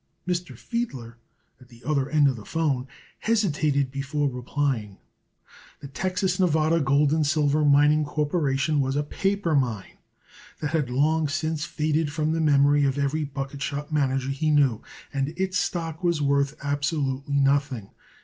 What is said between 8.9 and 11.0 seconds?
a paper mine that had